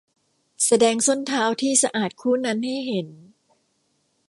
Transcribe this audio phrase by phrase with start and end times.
[0.65, 3.07] แสดงส้นเท้าที่สะอาดคู่นั้นให้เห็น